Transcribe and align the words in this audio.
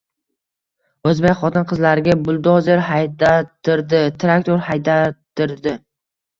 O’zbek 1.11 1.37
xotin-qizlariga... 1.41 2.17
buldozer 2.29 2.83
haydattirdi, 2.89 4.03
traktor 4.27 4.67
haydattirdi!» 4.73 5.79